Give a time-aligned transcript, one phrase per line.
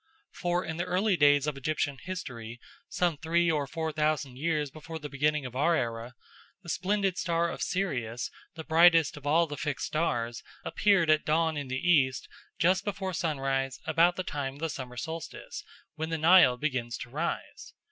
[0.33, 2.59] For in the early days of Egyptian history,
[2.89, 6.15] some three or four thousand years before the beginning of our era,
[6.63, 11.55] the splendid star of Sirius, the brightest of all the fixed stars, appeared at dawn
[11.55, 12.27] in the east
[12.57, 17.11] just before sunrise about the time of the summer solstice, when the Nile begins to
[17.11, 17.75] rise.